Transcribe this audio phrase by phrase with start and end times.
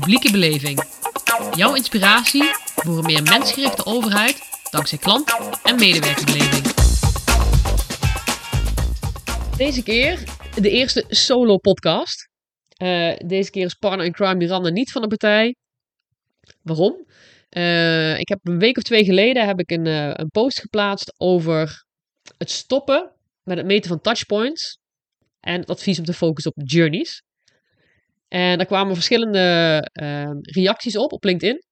[0.00, 0.82] Publieke beleving.
[1.54, 6.64] Jouw inspiratie voor een meer mensgerichte overheid dankzij klant- en medewerkerbeleving.
[9.56, 10.24] Deze keer
[10.54, 12.28] de eerste solo podcast.
[12.68, 15.56] Eh, deze keer is partner in crime Miranda niet van de partij.
[16.62, 17.06] Waarom?
[17.48, 21.14] Eh, ik heb een week of twee geleden heb ik een, eh, een post geplaatst
[21.16, 21.84] over
[22.38, 24.78] het stoppen met het meten van touchpoints
[25.40, 27.22] en het advies om te focussen op journeys.
[28.28, 31.64] En daar kwamen verschillende ehm, reacties op op LinkedIn.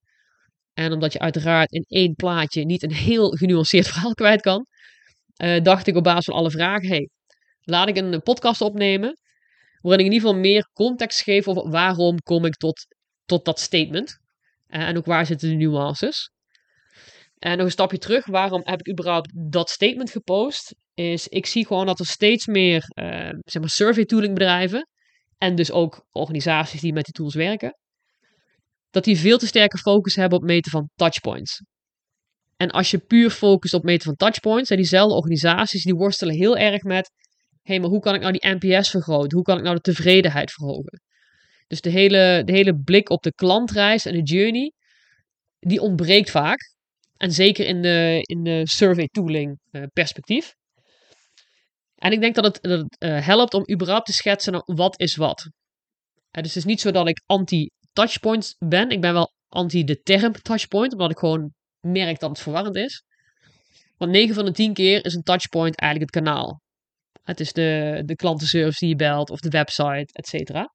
[0.75, 4.67] En omdat je uiteraard in één plaatje niet een heel genuanceerd verhaal kwijt kan,
[5.37, 7.09] eh, dacht ik op basis van alle vragen: hey,
[7.61, 9.19] laat ik een podcast opnemen.
[9.81, 12.87] Waarin ik in ieder geval meer context geef over waarom kom ik tot,
[13.25, 14.19] tot dat statement.
[14.67, 16.31] Eh, en ook waar zitten de nuances.
[17.39, 20.75] En nog een stapje terug, waarom heb ik überhaupt dat statement gepost?
[20.95, 24.89] Is ik zie gewoon dat er steeds meer uh, zeg maar survey tooling bedrijven
[25.39, 27.79] en dus ook organisaties die met die tools werken,
[28.91, 31.63] dat die veel te sterke focus hebben op meten van touchpoints.
[32.57, 36.57] En als je puur focust op meten van touchpoints, zijn diezelfde organisaties die worstelen heel
[36.57, 37.11] erg met,
[37.63, 39.35] hé, hey, maar hoe kan ik nou die NPS vergroten?
[39.35, 41.03] Hoe kan ik nou de tevredenheid verhogen?
[41.67, 44.73] Dus de hele, de hele blik op de klantreis en de journey,
[45.59, 46.73] die ontbreekt vaak.
[47.17, 50.55] En zeker in de, in de survey tooling uh, perspectief.
[52.05, 55.49] En ik denk dat het, uh, helpt om überhaupt te schetsen wat is wat.
[56.31, 58.91] Dus het is niet zo dat ik anti-touchpoints ben.
[58.91, 63.05] Ik ben wel anti de term touchpoint, omdat ik gewoon merk dat het verwarrend is.
[63.97, 66.61] Want 9 van de 10 keer is een touchpoint eigenlijk het kanaal.
[67.23, 70.73] Het is de, de klantenservice die je belt of de website, et cetera.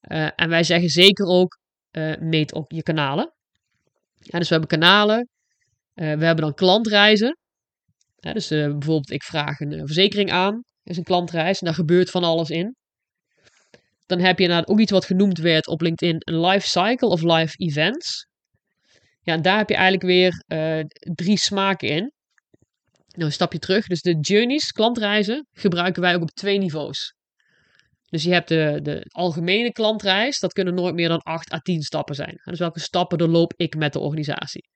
[0.00, 1.58] Uh, en wij zeggen zeker ook,
[2.18, 3.34] meet op je kanalen.
[4.18, 5.28] Dus we hebben kanalen,
[5.94, 7.38] we hebben dan klantreizen.
[8.32, 12.10] Dus uh, bijvoorbeeld, ik vraag een uh, verzekering aan, is een klantreis, en daar gebeurt
[12.10, 12.76] van alles in.
[14.06, 17.22] Dan heb je inderdaad ook iets wat genoemd werd op LinkedIn, een life cycle of
[17.22, 18.26] live events.
[19.20, 22.12] Ja, en daar heb je eigenlijk weer uh, drie smaken in.
[23.08, 23.86] Nou, een stapje terug.
[23.86, 27.14] Dus de journeys, klantreizen, gebruiken wij ook op twee niveaus.
[28.08, 31.82] Dus je hebt de, de algemene klantreis, dat kunnen nooit meer dan 8 à 10
[31.82, 32.40] stappen zijn.
[32.44, 34.68] Dus welke stappen doorloop ik met de organisatie?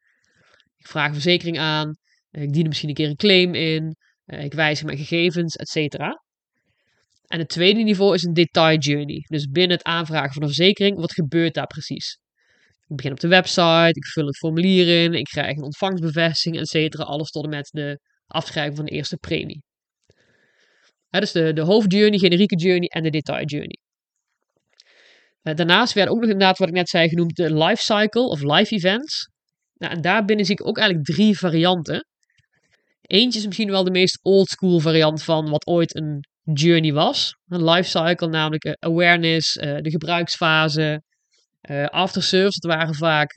[0.76, 1.96] Ik vraag een verzekering aan,
[2.30, 3.96] ik dien misschien een keer een claim in.
[4.26, 6.22] Ik wijzig mijn gegevens, et cetera.
[7.26, 9.24] En het tweede niveau is een detail journey.
[9.26, 12.18] Dus binnen het aanvragen van een verzekering, wat gebeurt daar precies?
[12.86, 16.68] Ik begin op de website, ik vul het formulier in, ik krijg een ontvangstbevestiging, et
[16.68, 17.04] cetera.
[17.04, 19.62] Alles tot en met de afschrijving van de eerste premie.
[21.08, 23.78] Ja, dus de, de hoofdjourney, generieke journey en de detail journey.
[25.42, 28.74] Daarnaast werd ook nog inderdaad, wat ik net zei, genoemd de life cycle of life
[28.74, 29.30] events.
[29.74, 32.06] Nou, en daarbinnen zie ik ook eigenlijk drie varianten.
[33.08, 37.36] Eentje is misschien wel de meest oldschool variant van wat ooit een journey was.
[37.46, 41.02] Een lifecycle, namelijk uh, awareness, uh, de gebruiksfase,
[41.70, 42.60] uh, afterservice.
[42.60, 43.36] Dat waren vaak,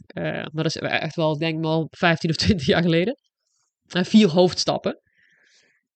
[0.51, 3.17] dat is echt wel, denk ik wel, 15 of 20 jaar geleden.
[3.85, 5.01] vier hoofdstappen.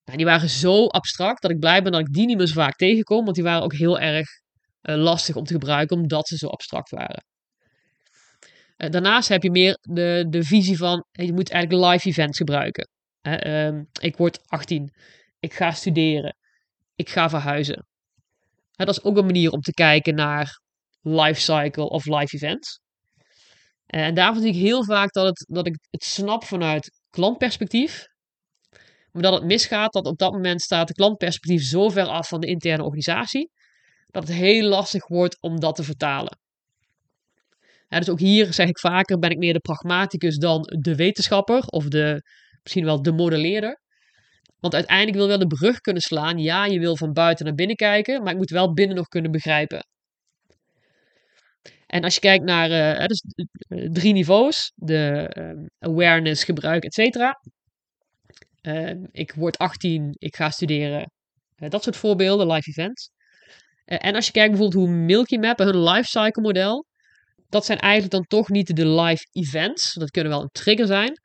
[0.05, 2.53] Nou, die waren zo abstract dat ik blij ben dat ik die niet meer zo
[2.53, 4.27] vaak tegenkom, want die waren ook heel erg
[4.81, 7.23] lastig om te gebruiken, omdat ze zo abstract waren.
[8.75, 12.87] daarnaast heb je meer de, de visie van, je moet eigenlijk live events gebruiken.
[13.27, 14.93] Um, ik word 18.
[15.39, 16.35] Ik ga studeren.
[16.95, 17.87] Ik ga verhuizen.
[18.71, 20.59] Dat is ook een manier om te kijken naar
[21.01, 22.79] life cycle of life events.
[23.87, 28.07] Uh, en daarvan zie ik heel vaak dat, het, dat ik het snap vanuit klantperspectief.
[29.11, 32.39] Maar dat het misgaat dat op dat moment staat de klantperspectief zo ver af van
[32.39, 33.51] de interne organisatie.
[34.07, 36.39] Dat het heel lastig wordt om dat te vertalen.
[37.87, 41.87] dus ook hier zeg ik vaker, ben ik meer de pragmaticus dan de wetenschapper of
[41.87, 42.21] de,
[42.65, 43.79] misschien wel de modelleerder.
[44.59, 46.37] Want uiteindelijk wil je wel de brug kunnen slaan.
[46.37, 49.31] Ja, je wil van buiten naar binnen kijken, maar ik moet wel binnen nog kunnen
[49.31, 49.85] begrijpen.
[51.87, 53.23] En als je kijkt naar uh, dus,
[53.91, 57.41] drie niveaus: de uh, awareness, gebruik, et cetera.
[59.11, 61.11] ik word 18, ik ga studeren.
[61.55, 63.09] dat soort voorbeelden, live events.
[63.85, 66.85] en als je kijkt bijvoorbeeld hoe Milky Map hun lifecycle model.
[67.49, 69.93] Dat zijn eigenlijk dan toch niet de live events.
[69.93, 71.19] Dat kunnen wel een trigger zijn.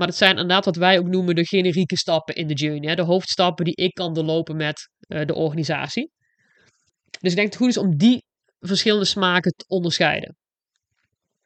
[0.00, 2.88] Maar dat zijn inderdaad wat wij ook noemen de generieke stappen in de journey.
[2.88, 2.94] Hè?
[2.94, 6.10] De hoofdstappen die ik kan doorlopen met uh, de organisatie.
[7.20, 8.24] Dus ik denk het goed is om die
[8.58, 10.36] verschillende smaken te onderscheiden.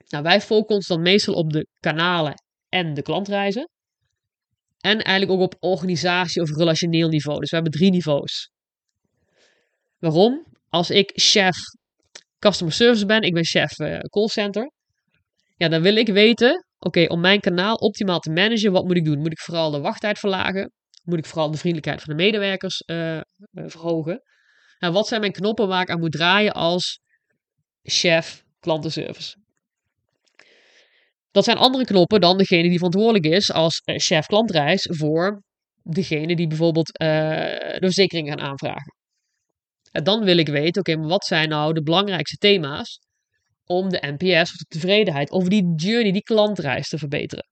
[0.08, 2.34] Nou, wij focussen ons dan meestal op de kanalen
[2.68, 3.68] en de klantreizen.
[4.80, 7.40] En eigenlijk ook op organisatie- of relationeel niveau.
[7.40, 8.50] Dus we hebben drie niveaus.
[9.98, 10.46] Waarom?
[10.68, 11.56] Als ik chef
[12.38, 14.70] customer service ben, ik ben chef uh, callcenter.
[15.56, 19.04] Ja, dan wil ik weten oké, om mijn kanaal optimaal te managen, wat moet ik
[19.04, 19.18] doen?
[19.18, 20.72] Moet ik vooral de wachttijd verlagen?
[21.02, 23.20] Moet ik vooral de vriendelijkheid van de medewerkers uh, uh,
[23.52, 24.22] verhogen?
[24.78, 27.00] Nou, wat zijn mijn knoppen waar ik aan moet draaien als
[27.82, 29.36] chef klantenservice?
[31.30, 35.42] Dat zijn andere knoppen dan degene die verantwoordelijk is als eh, chef klantreis voor
[35.82, 38.94] degene die bijvoorbeeld uh, de verzekering gaan aanvragen.
[39.92, 42.98] En dan wil ik weten, oké, maar wat zijn nou de belangrijkste thema's
[43.66, 47.46] om de NPS of de tevredenheid over die journey, die klantreis te verbeteren.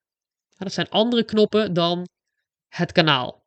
[0.56, 2.08] dat zijn andere knoppen dan
[2.68, 3.42] het kanaal.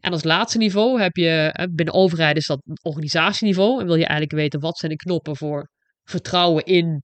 [0.00, 3.80] En als laatste niveau heb je, binnen overheid is dat organisatieniveau.
[3.80, 5.70] En wil je eigenlijk weten wat zijn de knoppen voor
[6.02, 7.02] vertrouwen in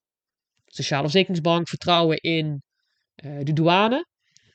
[0.67, 2.63] sociale verzekeringsbank, vertrouwen in
[3.25, 4.07] uh, de douane.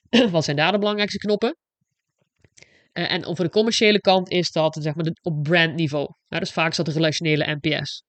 [0.31, 1.57] wat zijn daar de belangrijkste knoppen?
[2.93, 6.07] Uh, en over de commerciële kant is dat zeg maar, op brandniveau.
[6.27, 8.03] Ja, dus vaak is dat de relationele NPS.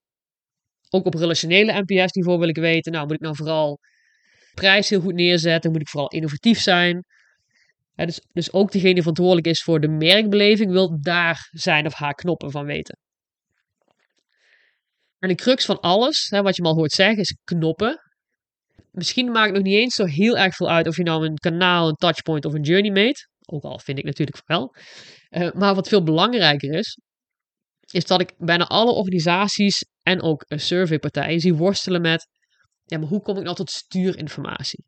[0.90, 3.78] Ook op relationele NPS-niveau wil ik weten, nou moet ik nou vooral
[4.54, 7.04] prijs heel goed neerzetten, moet ik vooral innovatief zijn.
[7.94, 12.14] dus, dus ook degene die verantwoordelijk is voor de merkbeleving wil daar zijn of haar
[12.14, 12.98] knoppen van weten.
[15.18, 18.00] En de crux van alles, hè, wat je al hoort zeggen, is knoppen.
[18.90, 21.36] Misschien maakt het nog niet eens zo heel erg veel uit of je nou een
[21.36, 23.28] kanaal, een touchpoint of een journey meet.
[23.46, 24.74] Ook al vind ik natuurlijk wel.
[25.30, 26.98] Uh, maar wat veel belangrijker is,
[27.90, 32.28] is dat ik bijna alle organisaties en ook surveypartijen zie worstelen met,
[32.84, 34.84] ja, maar hoe kom ik nou tot stuurinformatie?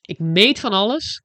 [0.00, 1.22] Ik meet van alles,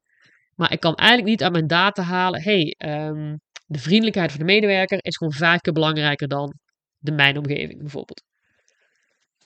[0.56, 4.46] maar ik kan eigenlijk niet uit mijn data halen, hey, um, de vriendelijkheid van de
[4.46, 6.60] medewerker is gewoon vijf keer belangrijker dan
[6.98, 8.24] de mijnomgeving bijvoorbeeld.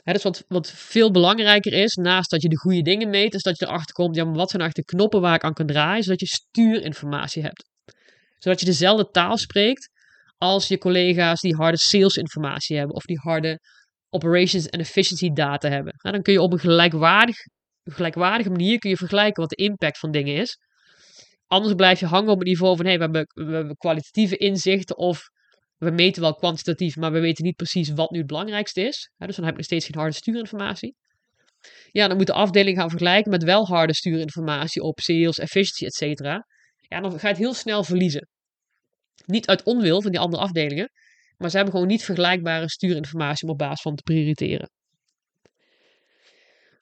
[0.04, 3.60] dus wat, wat veel belangrijker is, naast dat je de goede dingen meet, is dat
[3.60, 6.04] je erachter komt, ja, maar wat zijn eigenlijk de knoppen waar ik aan kan draaien,
[6.04, 7.70] zodat je stuurinformatie hebt.
[8.38, 9.90] Zodat je dezelfde taal spreekt
[10.40, 13.60] als je collega's die harde salesinformatie hebben of die harde
[14.10, 15.94] operations en efficiency data hebben.
[15.98, 17.36] Nou, dan kun je op een gelijkwaardig,
[17.84, 20.58] gelijkwaardige manier kun je vergelijken wat de impact van dingen is.
[21.48, 23.04] Anders blijf je hangen op het niveau van hey, we,
[23.34, 25.30] hebben, kwalitatieve inzichten of
[25.78, 29.12] we meten wel kwantitatief, maar we weten niet precies wat nu het belangrijkste is.
[29.18, 30.96] dus dan heb je nog steeds geen harde stuurinformatie.
[31.92, 36.20] Ja, dan moet de afdeling gaan vergelijken met wel harde stuurinformatie op sales, efficiency, etc.
[36.80, 38.28] Ja, dan ga je het heel snel verliezen.
[39.26, 40.90] Niet uit onwil van die andere afdelingen,
[41.38, 44.70] maar ze hebben gewoon niet vergelijkbare stuurinformatie om op basis van te prioriteren.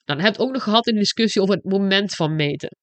[0.04, 2.76] Nou, dan heb het ook nog gehad in de discussie over het moment van meten.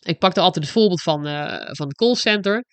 [0.00, 2.64] Ik pakte altijd het voorbeeld van, uh, van de callcenter.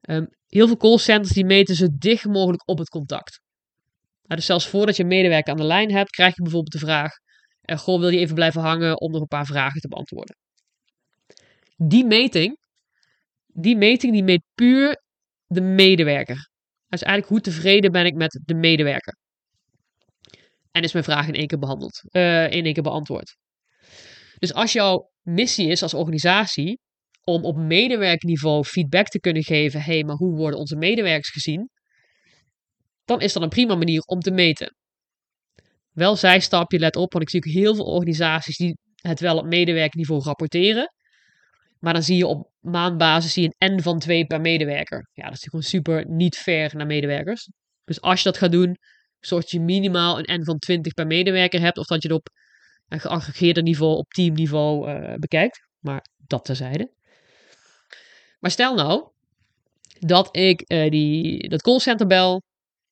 [0.00, 3.40] Um, heel veel callcenters die meten zo dicht mogelijk op het contact.
[4.22, 6.78] Nou, dus zelfs voordat je een medewerker aan de lijn hebt, krijg je bijvoorbeeld de
[6.78, 7.10] vraag:
[7.64, 10.36] uh, Goh, wil je even blijven hangen om nog een paar vragen te beantwoorden?
[11.76, 12.58] Die meting
[13.52, 15.02] die meting die meet puur
[15.46, 16.50] de medewerker.
[16.88, 19.16] Dus eigenlijk hoe tevreden ben ik met de medewerker.
[20.70, 23.36] En is mijn vraag in één keer behandeld, uh, in één keer beantwoord.
[24.38, 26.80] Dus als jouw missie is als organisatie
[27.24, 31.70] om op medewerkerniveau feedback te kunnen geven, hé, hey, maar hoe worden onze medewerkers gezien?
[33.04, 34.76] Dan is dat een prima manier om te meten.
[35.90, 39.46] Wel zijstapje, let op, want ik zie ook heel veel organisaties die het wel op
[39.46, 40.92] medewerkerniveau rapporteren.
[41.82, 45.08] Maar dan zie je op maandbasis zie je een N van 2 per medewerker.
[45.12, 47.48] Ja, dat is gewoon super niet fair naar medewerkers.
[47.84, 48.76] Dus als je dat gaat doen,
[49.20, 51.78] zorg dat je minimaal een N van 20 per medewerker hebt.
[51.78, 52.28] Of dat je het op
[52.88, 55.68] een geaggregeerde niveau, op teamniveau uh, bekijkt.
[55.78, 56.92] Maar dat terzijde.
[58.38, 59.10] Maar stel nou
[59.98, 62.42] dat ik uh, die, dat callcenter bel.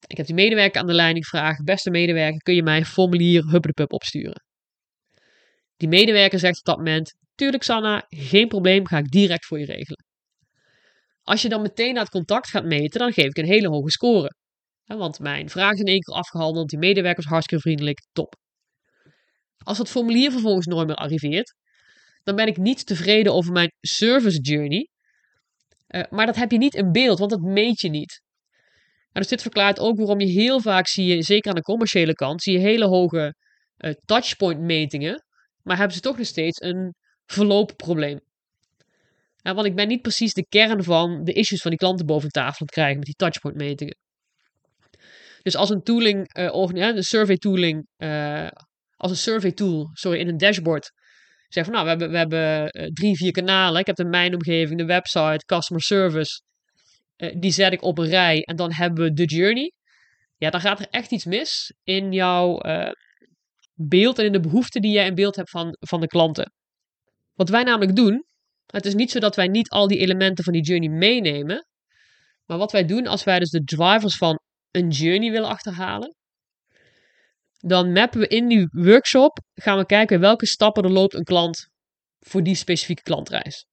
[0.06, 1.14] Ik heb die medewerker aan de.
[1.14, 4.42] Ik vraag, beste medewerker, kun je mij een formulier Hubblepub opsturen?
[5.76, 9.64] Die medewerker zegt op dat moment, Tuurlijk, Sanna, geen probleem, ga ik direct voor je
[9.64, 10.04] regelen.
[11.22, 13.90] Als je dan meteen naar het contact gaat meten, dan geef ik een hele hoge
[13.90, 14.34] score.
[14.84, 18.34] want mijn vraag is in één keer afgehandeld, die medewerkers hartstikke vriendelijk, top.
[19.58, 21.54] Als dat formulier vervolgens nooit meer arriveert,
[22.22, 24.88] dan ben ik niet tevreden over mijn service journey.
[25.88, 28.22] Uh, maar dat heb je niet in beeld, want dat meet je niet.
[29.12, 32.42] dus dit verklaart ook waarom je heel vaak zie je, zeker aan de commerciële kant,
[32.42, 33.34] zie je hele hoge
[33.78, 35.24] uh, touchpoint metingen.
[35.62, 36.94] Maar hebben ze toch nog steeds een
[37.30, 38.20] verloopprobleem.
[39.36, 42.30] Ja, want ik ben niet precies de kern van de issues van die klanten boven
[42.30, 43.96] tafel te krijgen met die touchpoint metingen.
[45.42, 48.48] Dus als een tooling, uh, een survey tooling, uh,
[48.96, 50.92] als een survey tool, sorry, in een dashboard,
[51.48, 53.80] zeg van nou, we hebben, we hebben uh, drie, vier kanalen.
[53.80, 56.42] Ik heb de mijn omgeving, de website, customer service.
[57.38, 59.72] die zet ik op een rij en dan hebben we de journey.
[60.36, 62.60] Ja, dan gaat er echt iets mis in jouw
[63.74, 66.52] beeld en in de behoeften die jij in beeld hebt van, van de klanten.
[67.40, 68.24] Wat wij namelijk doen,
[68.66, 71.66] het is niet zo dat wij niet al die elementen van die journey meenemen.
[72.44, 76.16] Maar wat wij doen als wij dus de drivers van een journey willen achterhalen,
[77.58, 81.68] dan mappen we in die workshop, gaan we kijken welke stappen er loopt een klant
[82.18, 83.66] voor die specifieke klantreis.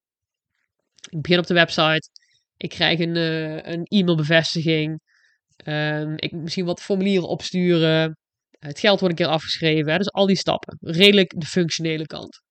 [1.10, 2.10] Ik begin op de website,
[2.58, 5.00] ik krijg een, uh, een e-mailbevestiging,
[5.66, 8.18] um, ik misschien wat formulieren opsturen,
[8.58, 9.98] Het geld wordt een keer afgeschreven.
[9.98, 10.78] Dus al die stappen.
[10.80, 12.46] Redelijk de functionele kant.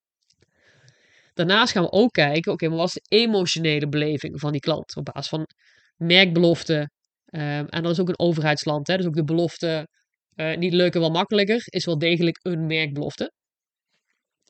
[1.37, 4.95] Daarnaast gaan we ook kijken, oké, maar wat is de emotionele beleving van die klant?
[4.95, 5.47] Op basis van
[5.95, 6.79] merkbeloften.
[6.79, 8.87] Um, en dat is ook een overheidsland.
[8.87, 8.97] Hè?
[8.97, 9.87] Dus ook de belofte,
[10.35, 13.31] uh, niet leuker, wel makkelijker, is wel degelijk een merkbelofte.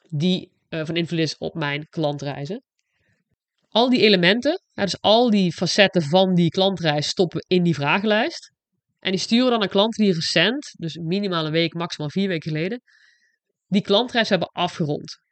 [0.09, 2.63] Die uh, van invloed is op mijn klantreizen.
[3.69, 8.51] Al die elementen, dus al die facetten van die klantreis, stoppen in die vragenlijst.
[8.99, 12.51] En die sturen dan naar klanten die recent, dus minimaal een week, maximaal vier weken
[12.51, 12.81] geleden,
[13.67, 15.25] die klantreis hebben afgerond.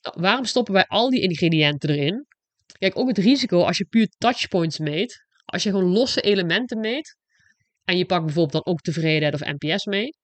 [0.00, 2.26] Waarom stoppen wij al die ingrediënten erin?
[2.78, 7.16] Kijk, ook het risico als je puur touchpoints meet, als je gewoon losse elementen meet,
[7.84, 10.14] en je pakt bijvoorbeeld dan ook tevredenheid of NPS mee,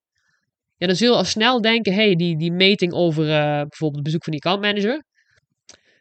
[0.75, 4.03] ja, dan zul je al snel denken, hey, die, die meting over uh, bijvoorbeeld het
[4.03, 5.03] bezoek van die accountmanager,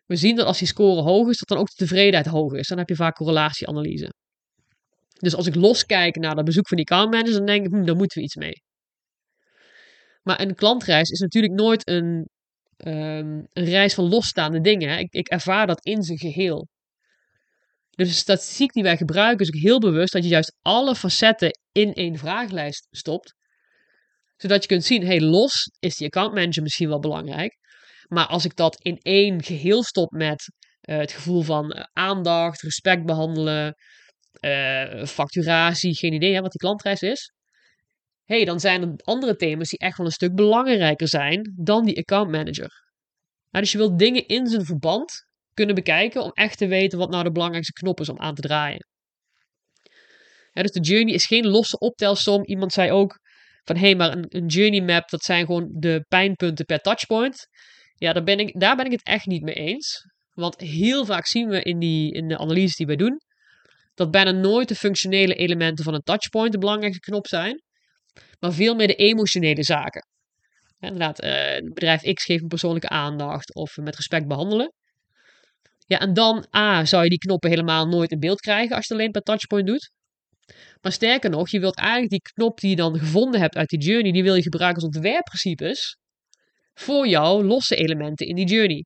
[0.06, 2.68] we zien dat als die score hoog is, dat dan ook de tevredenheid hoog is.
[2.68, 4.12] Dan heb je vaak correlatieanalyse.
[5.18, 7.96] Dus als ik loskijk naar dat bezoek van die accountmanager, dan denk ik, hm, daar
[7.96, 8.62] moeten we iets mee.
[10.22, 12.28] Maar een klantreis is natuurlijk nooit een,
[12.76, 14.98] um, een reis van losstaande dingen.
[14.98, 16.68] Ik, ik ervaar dat in zijn geheel.
[17.90, 21.58] Dus de statistiek die wij gebruiken is ook heel bewust dat je juist alle facetten
[21.72, 23.34] in één vragenlijst stopt.
[24.36, 27.56] Zodat je kunt zien, hey, los is die accountmanager misschien wel belangrijk.
[28.08, 30.52] Maar als ik dat in één geheel stop met
[30.82, 33.74] uh, het gevoel van uh, aandacht, respect behandelen,
[34.40, 37.32] uh, facturatie, geen idee hè, wat die klantreis is.
[38.26, 41.98] Hey, dan zijn er andere thema's die echt wel een stuk belangrijker zijn dan die
[41.98, 42.84] account manager.
[43.50, 47.10] Nou, dus je wilt dingen in zijn verband kunnen bekijken om echt te weten wat
[47.10, 48.86] nou de belangrijkste knop is om aan te draaien.
[50.52, 52.44] Dus de journey is geen losse optelsom.
[52.44, 53.18] Iemand zei ook
[53.64, 57.46] van hé, maar een, een journey map, dat zijn gewoon de pijnpunten per touchpoint.
[57.94, 60.04] Ja, daar ben, ik, daar ben ik het echt niet mee eens.
[60.32, 63.20] Want heel vaak zien we in, die, in de analyses die wij doen,
[63.94, 67.62] dat bijna nooit de functionele elementen van een touchpoint de belangrijkste knop zijn,
[68.40, 70.06] maar veel meer de emotionele zaken.
[70.78, 74.72] Ja, inderdaad, uh, bedrijf X geeft een persoonlijke aandacht of met respect behandelen.
[75.86, 78.92] Ja, en dan A, zou je die knoppen helemaal nooit in beeld krijgen als je
[78.92, 79.90] het alleen per touchpoint doet.
[80.80, 83.80] Maar sterker nog, je wilt eigenlijk die knop die je dan gevonden hebt uit die
[83.80, 85.96] journey, die wil je gebruiken als ontwerpprincipes
[86.74, 88.84] voor jouw losse elementen in die journey.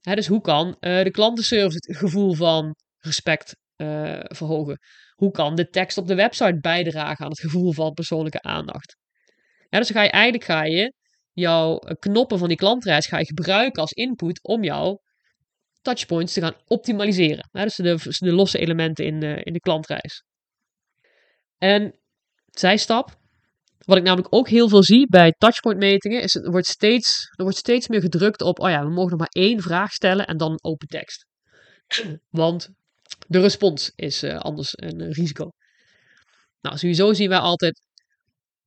[0.00, 4.78] dus hoe kan uh, de klantenservice het gevoel van respect uh, verhogen?
[5.18, 8.96] Hoe kan de tekst op de website bijdragen aan het gevoel van persoonlijke aandacht?
[9.68, 10.92] Dus ga je eigenlijk ga je
[11.32, 15.00] jouw knoppen van die klantreis ga je gebruiken als input om jouw
[15.80, 17.48] touchpoints te gaan optimaliseren.
[17.52, 20.24] Dus de, de losse elementen in de, in de klantreis.
[21.58, 21.98] En
[22.46, 23.16] zijstap,
[23.78, 27.42] wat ik namelijk ook heel veel zie bij touchpoint metingen, is er wordt steeds, er
[27.42, 30.36] wordt steeds meer gedrukt op, oh ja, we mogen nog maar één vraag stellen en
[30.36, 31.26] dan open tekst.
[32.30, 32.68] Want
[33.26, 35.50] de respons is uh, anders een risico.
[36.60, 37.80] Nou, sowieso zien wij altijd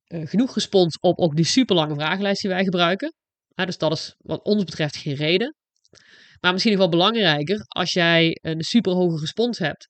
[0.06, 3.14] uh, genoeg respons op ook die super lange vragenlijst die wij gebruiken.
[3.54, 5.56] dus dat is wat ons betreft geen reden.
[6.40, 9.88] Maar misschien nog wel belangrijker, als jij een super hoge respons hebt,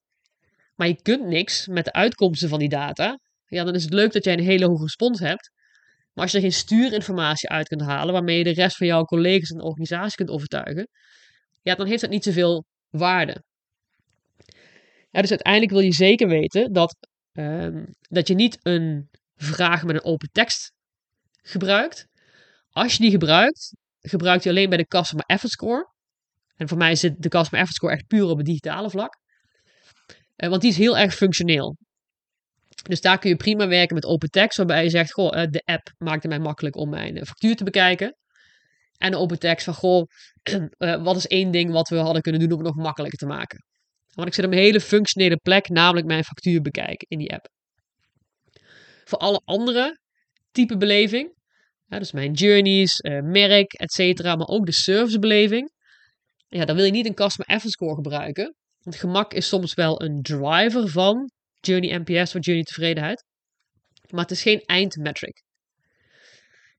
[0.75, 4.13] maar je kunt niks met de uitkomsten van die data, ja, dan is het leuk
[4.13, 5.51] dat jij een hele hoge respons hebt.
[6.13, 9.05] Maar als je er geen stuurinformatie uit kunt halen, waarmee je de rest van jouw
[9.05, 10.89] collega's en organisatie kunt overtuigen,
[11.63, 13.43] ja, dan heeft dat niet zoveel waarde.
[15.21, 16.97] Dus uiteindelijk wil je zeker weten dat,
[17.33, 20.73] um, dat je niet een vraag met een open tekst
[21.43, 22.07] gebruikt.
[22.71, 25.91] Als je die gebruikt, gebruikt je alleen bij de Customer Effort Score.
[26.57, 29.21] En voor mij zit de Customer Effort Score echt puur op het digitale vlak.
[30.37, 31.77] Uh, want die is heel erg functioneel.
[32.83, 35.63] Dus daar kun je prima werken met open text, waarbij je zegt: Goh, uh, de
[35.65, 38.17] app maakte mij makkelijk om mijn uh, factuur te bekijken.
[38.99, 40.07] En de open text van: Goh,
[41.07, 43.65] wat is één ding wat we hadden kunnen doen om het nog makkelijker te maken?
[44.15, 47.49] Want ik zit op een hele functionele plek, namelijk mijn factuur bekijken in die app.
[49.05, 49.99] Voor alle andere
[50.51, 51.35] type beleving,
[51.87, 55.71] dus mijn journeys, uh, merk, etc., maar ook de servicebeleving,
[56.49, 58.55] ja, dan wil je niet een customer effort score gebruiken.
[58.79, 63.25] Want gemak is soms wel een driver van journey NPS of journey tevredenheid,
[64.11, 65.43] maar het is geen eindmetric.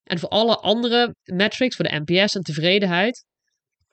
[0.03, 3.25] En voor alle andere metrics, voor de NPS en tevredenheid,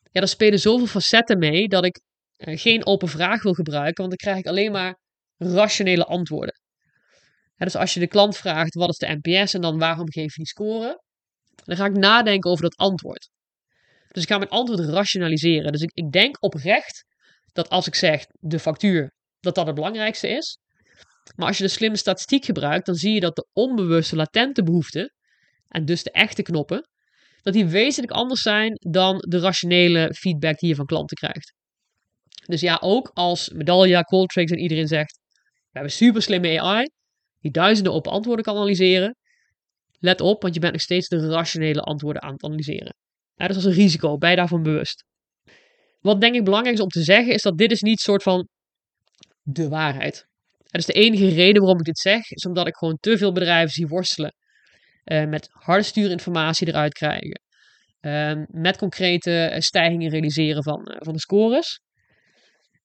[0.03, 2.01] ja, daar spelen zoveel facetten mee dat ik
[2.41, 4.99] geen open vraag wil gebruiken, want dan krijg ik alleen maar
[5.37, 6.61] rationele antwoorden.
[7.57, 10.43] dus als je de klant vraagt wat is de NPS en dan waarom geef je
[10.43, 11.03] die score,
[11.65, 13.31] dan ga ik nadenken over dat antwoord.
[14.09, 15.73] Dus ik ga mijn antwoord rationaliseren.
[15.73, 17.05] Dus ik, ik denk oprecht
[17.53, 20.59] dat als ik zeg de factuur, dat dat het belangrijkste is.
[21.37, 25.15] Maar als je de slimme statistiek gebruikt, dan zie je dat de onbewuste latente behoeften,
[25.69, 26.89] en dus de echte knoppen,
[27.43, 31.55] dat die wezenlijk anders zijn dan de rationele feedback die je van klanten krijgt.
[32.50, 36.90] Dus ja, ook als Medallia, Qualtrics en iedereen zegt, we hebben super slimme AI,
[37.40, 39.16] die duizenden open antwoorden kan analyseren.
[39.99, 42.95] Let op, want je bent nog steeds de rationele antwoorden aan het analyseren.
[43.35, 45.04] Ja, dat is een risico, je daarvan bewust.
[46.00, 48.49] Wat denk ik belangrijk is om te zeggen, is dat dit is niet soort van
[49.42, 50.26] de waarheid.
[50.59, 53.33] Dat is de enige reden waarom ik dit zeg, is omdat ik gewoon te veel
[53.33, 54.35] bedrijven zie worstelen
[55.04, 57.40] uh, met harde stuurinformatie eruit krijgen.
[58.00, 61.80] Uh, met concrete eh, stijgingen realiseren van, van de scores.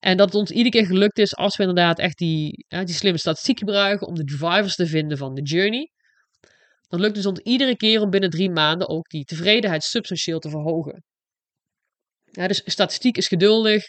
[0.06, 3.20] En dat het ons iedere keer gelukt is als we inderdaad echt die, die slimme
[3.20, 5.92] statistiek gebruiken om de drivers te vinden van de journey.
[6.88, 10.50] Dan lukt het ons iedere keer om binnen drie maanden ook die tevredenheid substantieel te
[10.50, 11.04] verhogen.
[12.24, 13.84] Ja, dus statistiek is geduldig,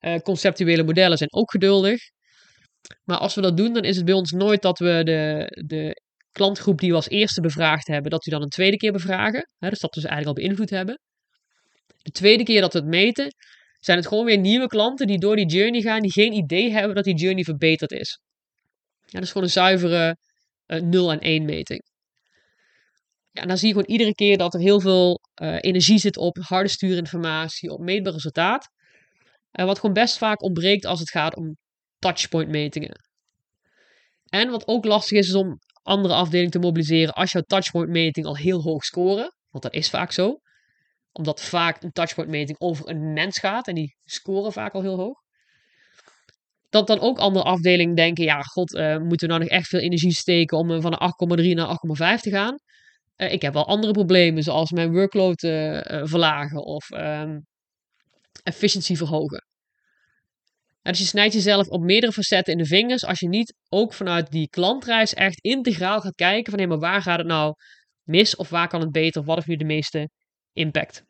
[0.00, 2.00] uh, conceptuele modellen zijn ook geduldig.
[3.04, 6.02] Maar als we dat doen, dan is het bij ons nooit dat we de, de
[6.30, 9.48] klantgroep die we als eerste bevraagd hebben, dat we dan een tweede keer bevragen.
[9.58, 11.00] Dus dat we ze eigenlijk al beïnvloed hebben.
[12.02, 13.34] De tweede keer dat we het meten,
[13.84, 16.94] zijn het gewoon weer nieuwe klanten die door die journey gaan, die geen idee hebben
[16.94, 18.20] dat die journey verbeterd is.
[19.04, 20.16] Ja, dat is gewoon een zuivere
[20.66, 21.82] uh, eh, 0 en 1 meting.
[23.30, 26.16] Ja, en dan zie je gewoon iedere keer dat er heel veel uh, energie zit
[26.16, 28.68] op harde stuurinformatie, op meetbaar resultaat.
[29.52, 31.56] Uh, wat gewoon best vaak ontbreekt als het gaat om
[31.98, 33.00] touchpoint metingen.
[34.28, 38.26] En wat ook lastig is, is om andere afdelingen te mobiliseren als jouw touchpoint meting
[38.26, 39.34] al heel hoog scoren.
[39.50, 40.38] Want dat is vaak zo.
[41.12, 44.96] Omdat vaak een touchpoint meting over een mens gaat en die scoren vaak al heel
[44.96, 45.20] hoog.
[46.68, 49.80] Dat dan ook andere afdelingen denken, ja god, uh, moeten we nou nog echt veel
[49.80, 51.78] energie steken om van een 8,3 naar
[52.16, 52.56] 8,5 te gaan.
[53.16, 55.40] Uh, ik heb wel andere problemen, zoals mijn workload
[56.04, 57.46] verlagen of um,
[58.42, 59.44] efficiency verhogen.
[60.82, 64.30] dus je snijdt jezelf op meerdere facetten in de vingers als je niet ook vanuit
[64.30, 67.54] die klantreis echt integraal gaat kijken van hé, maar waar gaat het nou
[68.02, 70.10] mis of waar kan het beter of wat heeft nu de meeste
[70.52, 71.04] impact.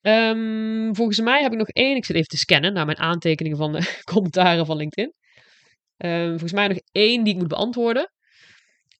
[0.00, 3.58] Um, volgens mij heb ik nog één, ik zit even te scannen naar mijn aantekeningen
[3.58, 5.14] van de commentaren van LinkedIn.
[5.96, 8.12] Um, volgens mij nog één die ik moet beantwoorden.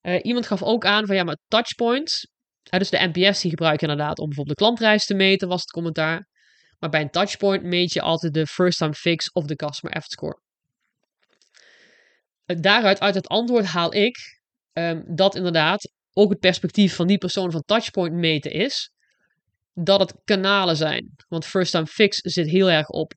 [0.02, 2.28] Uh, iemand gaf ook aan van ja, maar touchpoints,
[2.70, 5.60] uh, dus de NPS die gebruik je inderdaad om bijvoorbeeld de klantreis te meten, was
[5.60, 6.28] het commentaar.
[6.78, 10.12] Maar bij een touchpoint meet je altijd de first time fix of de customer effort
[10.12, 10.40] score.
[12.46, 14.16] Uh, daaruit, uit het antwoord haal ik
[14.72, 18.90] um, dat inderdaad ook het perspectief van die persoon van touchpoint meten is,
[19.74, 21.14] dat het kanalen zijn.
[21.28, 23.14] Want first time fix zit heel erg op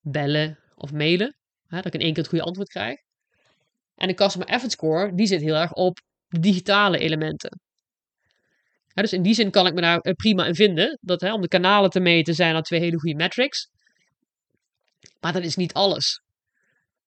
[0.00, 1.36] bellen of mailen,
[1.66, 2.98] hè, dat ik in één keer het goede antwoord krijg.
[3.94, 7.60] En de customer effort score, die zit heel erg op digitale elementen.
[8.94, 10.98] dus in die zin kan ik me daar eh, prima in vinden.
[11.00, 13.68] Dat, hè, om de kanalen te meten zijn dat twee hele goede metrics.
[15.20, 16.22] Maar dat is niet alles.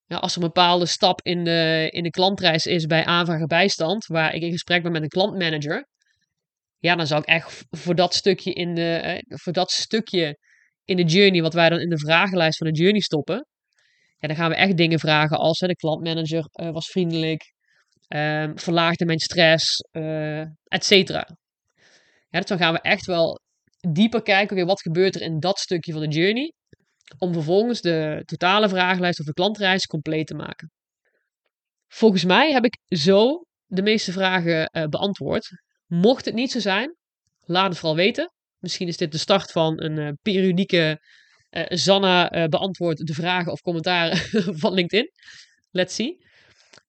[0.06, 4.06] Ja, als er een bepaalde stap in de, in de klantreis is bij aanvragen bijstand,
[4.06, 5.88] waar ik in gesprek ben met een klantmanager,
[6.88, 10.38] ja, dan zou ik echt voor dat stukje in de, eh, voor dat stukje
[10.86, 13.46] in de journey, wat wij dan in de vragenlijst van de journey stoppen,
[14.18, 17.54] ja, dan gaan we echt dingen vragen als de klantmanager uh, was vriendelijk,
[18.08, 21.38] um, verlaagde mijn stress, uh, et cetera.
[22.30, 23.40] Ja, dus dan gaan we echt wel
[23.92, 26.54] dieper kijken, oké, wat gebeurt er in dat stukje van de journey,
[27.18, 30.72] om vervolgens de totale vragenlijst of de klantreis compleet te maken.
[31.88, 35.66] Volgens mij heb ik zo de meeste vragen beantwoord.
[35.88, 36.96] Mocht het niet zo zijn,
[37.44, 38.32] laat het vooral weten.
[38.58, 41.02] Misschien is dit de start van een uh, periodieke
[41.50, 44.18] uh, Zanna beantwoordt de vragen of commentaren
[44.62, 45.12] van LinkedIn.
[45.72, 46.26] Let's see.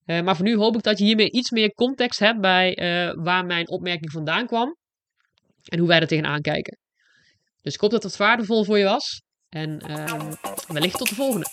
[0.05, 2.75] Maar voor nu hoop ik dat je hiermee iets meer context hebt bij
[3.15, 4.77] waar mijn opmerking vandaan kwam.
[5.65, 6.79] En hoe wij er tegenaan kijken.
[7.63, 9.23] Dus ik hoop dat het waardevol voor je was.
[9.49, 10.31] En uh,
[10.69, 11.47] wellicht tot de volgende.